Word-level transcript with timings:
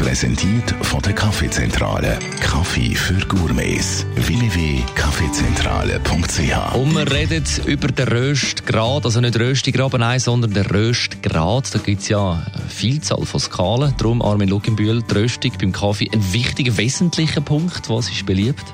Präsentiert 0.00 0.74
von 0.80 1.02
der 1.02 1.12
Kaffeezentrale. 1.12 2.18
Kaffee 2.40 2.94
für 2.94 3.18
Gourmets. 3.26 4.06
www.kaffeezentrale.ch 4.14 6.74
Und 6.74 6.94
wir 6.94 7.12
reden 7.12 7.44
über 7.66 7.88
den 7.88 8.08
Röstgrad, 8.08 9.04
also 9.04 9.20
nicht 9.20 9.38
Röstigraben, 9.38 10.00
nein, 10.00 10.18
sondern 10.18 10.54
den 10.54 10.64
Röstgrad. 10.64 11.74
Da 11.74 11.78
gibt 11.80 12.00
es 12.00 12.08
ja 12.08 12.32
eine 12.32 12.70
Vielzahl 12.70 13.26
von 13.26 13.40
Skalen. 13.40 13.92
Darum, 13.98 14.22
Armin 14.22 14.48
Luckenbühl, 14.48 15.02
die 15.02 15.14
Röstung 15.14 15.52
beim 15.60 15.72
Kaffee 15.72 16.08
ein 16.10 16.32
wichtiger, 16.32 16.78
wesentlicher 16.78 17.42
Punkt. 17.42 17.90
Was 17.90 18.08
ist 18.08 18.24
beliebt? 18.24 18.64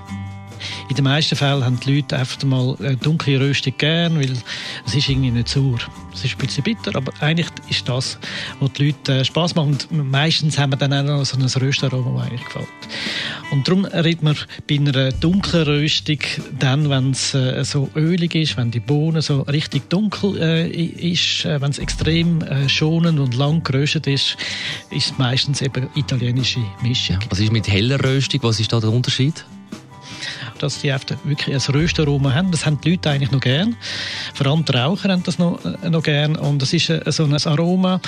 In 0.88 0.94
den 0.94 1.04
meisten 1.04 1.36
Fällen 1.36 1.64
haben 1.64 1.80
die 1.80 1.96
Leute 1.96 2.16
einfach 2.16 2.42
mal 2.44 2.76
dunkle 3.02 3.40
Röstung 3.40 3.74
gern, 3.76 4.18
weil 4.18 4.32
es 4.86 4.94
ist 4.94 5.08
irgendwie 5.08 5.30
nicht 5.30 5.48
sauer. 5.48 5.78
Es 6.16 6.24
ist 6.24 6.34
ein 6.34 6.46
bisschen 6.46 6.64
bitter, 6.64 6.96
aber 6.96 7.12
eigentlich 7.20 7.48
ist 7.68 7.86
das, 7.88 8.18
was 8.58 8.72
die 8.72 8.86
Leute 8.86 9.18
äh, 9.18 9.24
Spass 9.24 9.54
macht. 9.54 9.88
Und 9.90 10.10
meistens 10.10 10.58
haben 10.58 10.72
wir 10.72 10.76
dann 10.76 10.92
auch 10.94 11.02
noch 11.02 11.24
so 11.26 11.36
ein 11.36 11.44
Röstaroma, 11.44 12.20
das 12.20 12.28
eigentlich 12.28 12.44
gefällt. 12.44 12.68
Und 13.50 13.68
darum 13.68 13.84
redet 13.84 14.22
man 14.22 14.36
bei 14.66 14.76
einer 14.76 15.12
dunklen 15.12 15.64
Röstung 15.64 16.18
dann, 16.58 16.88
wenn 16.88 17.10
es 17.10 17.34
äh, 17.34 17.62
so 17.64 17.90
ölig 17.94 18.34
ist, 18.34 18.56
wenn 18.56 18.70
die 18.70 18.80
Bohnen 18.80 19.20
so 19.20 19.42
richtig 19.42 19.90
dunkel 19.90 20.40
äh, 20.40 20.68
ist, 20.70 21.44
äh, 21.44 21.60
wenn 21.60 21.70
es 21.70 21.78
extrem 21.78 22.40
äh, 22.42 22.68
schonend 22.68 23.18
und 23.20 23.34
lang 23.34 23.62
geröstet 23.62 24.06
ist, 24.06 24.38
ist 24.90 25.10
es 25.10 25.18
meistens 25.18 25.60
eben 25.60 25.88
italienische 25.94 26.60
Mischung. 26.82 27.18
Was 27.28 27.40
ist 27.40 27.52
mit 27.52 27.68
heller 27.68 28.02
Röstung? 28.02 28.40
Was 28.42 28.58
ist 28.58 28.72
da 28.72 28.80
der 28.80 28.90
Unterschied? 28.90 29.44
Dass 30.58 30.80
die 30.80 30.94
wirklich 31.24 31.54
ein 31.54 31.74
Röstaroma 31.74 32.34
haben. 32.34 32.50
Das 32.50 32.66
haben 32.66 32.80
die 32.80 32.92
Leute 32.92 33.10
eigentlich 33.10 33.30
noch 33.30 33.40
gern. 33.40 33.76
Vor 34.34 34.46
allem 34.46 34.64
die 34.64 34.72
Raucher 34.72 35.10
haben 35.10 35.22
das 35.22 35.38
noch, 35.38 35.64
äh, 35.64 35.90
noch 35.90 36.02
gern. 36.02 36.36
Und 36.36 36.62
das 36.62 36.72
ist 36.72 36.90
äh, 36.90 37.00
so 37.12 37.24
ein 37.24 37.34
Aroma, 37.34 38.00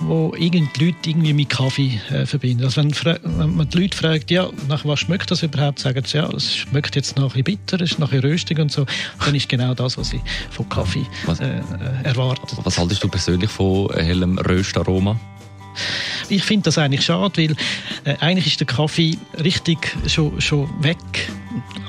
wo 0.00 0.34
irgendwie 0.36 0.68
die 0.76 0.86
Leute 0.86 1.10
irgendwie 1.10 1.32
mit 1.32 1.48
Kaffee 1.50 2.00
äh, 2.10 2.26
verbinden. 2.26 2.64
Also 2.64 2.82
wenn, 2.82 2.92
wenn, 2.94 3.56
man 3.56 3.68
die 3.68 3.78
Leute 3.78 3.96
fragt, 3.96 4.30
ja, 4.30 4.48
nach 4.68 4.84
was 4.84 5.00
schmeckt 5.00 5.30
das 5.30 5.42
überhaupt, 5.42 5.78
sagen 5.78 6.02
sie, 6.04 6.18
ja, 6.18 6.28
es 6.30 6.54
schmeckt 6.54 6.96
jetzt 6.96 7.16
nach 7.16 7.34
ein 7.34 7.44
bitter, 7.44 7.80
es 7.80 7.92
ist 7.92 7.98
nach 7.98 8.12
ein 8.12 8.20
röstig 8.20 8.58
und 8.58 8.70
so. 8.70 8.86
Dann 9.24 9.34
ist 9.34 9.48
genau 9.48 9.74
das, 9.74 9.98
was 9.98 10.10
sie 10.10 10.20
von 10.50 10.68
Kaffee 10.68 11.06
äh, 11.40 12.06
erwarten. 12.06 12.56
Was 12.62 12.78
haltest 12.78 13.02
du 13.02 13.08
persönlich 13.08 13.50
von 13.50 13.92
hellem 13.94 14.38
Röstaroma? 14.38 15.18
Ich 16.28 16.44
finde 16.44 16.64
das 16.64 16.78
eigentlich 16.78 17.04
schade, 17.04 17.42
weil 17.42 17.56
äh, 18.04 18.16
eigentlich 18.20 18.46
ist 18.46 18.60
der 18.60 18.66
Kaffee 18.66 19.18
richtig 19.42 19.96
schon, 20.06 20.40
schon 20.40 20.68
weg 20.82 20.98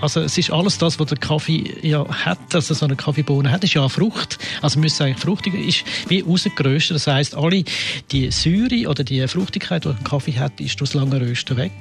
also 0.01 0.21
es 0.21 0.37
ist 0.37 0.51
alles 0.51 0.77
das, 0.77 0.99
was 0.99 1.07
der 1.07 1.17
Kaffee 1.17 1.77
ja 1.81 2.05
hat, 2.07 2.53
also 2.53 2.73
so 2.73 2.85
eine 2.85 2.95
Kaffeebohne 2.95 3.51
hat, 3.51 3.63
ist 3.63 3.73
ja 3.73 3.81
eine 3.81 3.89
Frucht. 3.89 4.37
Also 4.61 4.79
müsste 4.79 5.05
eigentlich 5.05 5.23
fruchtig, 5.23 5.53
ist 5.55 5.83
wie 6.09 6.21
rausgeröstet. 6.21 6.95
Das 6.95 7.07
heißt, 7.07 7.35
alle 7.35 7.63
die 8.11 8.31
Säure 8.31 8.89
oder 8.89 9.03
die 9.03 9.27
Fruchtigkeit, 9.27 9.85
die 9.85 9.89
der 9.89 10.03
Kaffee 10.03 10.33
hat, 10.33 10.59
ist 10.59 10.79
das 10.79 10.93
lange 10.93 11.19
Rösten 11.19 11.57
weg. 11.57 11.71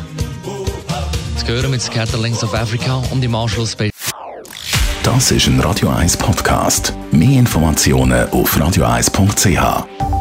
Jetzt 1.32 1.46
gehören 1.46 1.70
mit 1.70 1.80
Scatterlings 1.80 2.42
of 2.42 2.52
Africa 2.54 3.00
und 3.12 3.22
im 3.22 3.36
Anschluss 3.36 3.76
bei 3.76 3.92
Das 5.04 5.30
ist 5.30 5.46
ein 5.46 5.60
Radio 5.60 5.90
1 5.90 6.16
Podcast. 6.16 6.92
Mehr 7.12 7.38
Informationen 7.38 8.28
auf 8.30 8.56
radio1.ch. 8.56 10.11